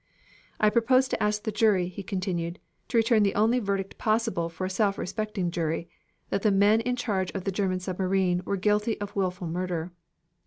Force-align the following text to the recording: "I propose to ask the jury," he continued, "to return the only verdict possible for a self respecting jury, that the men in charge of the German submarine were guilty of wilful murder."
"I 0.59 0.71
propose 0.71 1.07
to 1.09 1.23
ask 1.23 1.43
the 1.43 1.51
jury," 1.51 1.87
he 1.87 2.01
continued, 2.01 2.57
"to 2.87 2.97
return 2.97 3.21
the 3.21 3.35
only 3.35 3.59
verdict 3.59 3.99
possible 3.99 4.49
for 4.49 4.65
a 4.65 4.69
self 4.71 4.97
respecting 4.97 5.51
jury, 5.51 5.89
that 6.31 6.41
the 6.41 6.49
men 6.49 6.81
in 6.81 6.95
charge 6.95 7.29
of 7.33 7.43
the 7.43 7.51
German 7.51 7.79
submarine 7.79 8.41
were 8.43 8.57
guilty 8.57 8.99
of 8.99 9.15
wilful 9.15 9.45
murder." 9.45 9.91